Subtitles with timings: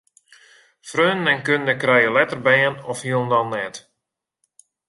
[0.91, 3.75] Freonen en kunde krije letter bern of hielendal net.